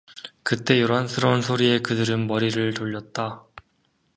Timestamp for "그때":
0.41-0.81